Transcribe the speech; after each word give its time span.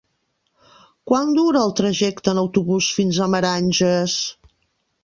Quant 1.11 1.35
dura 1.39 1.61
el 1.65 1.75
trajecte 1.81 2.35
en 2.35 2.43
autobús 2.45 2.89
fins 2.99 3.21
a 3.27 3.31
Meranges? 3.37 4.19